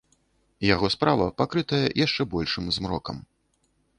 Яго 0.67 0.89
справа 0.95 1.27
пакрытая 1.41 1.83
яшчэ 2.05 2.21
большым 2.33 2.65
змрокам. 2.79 3.17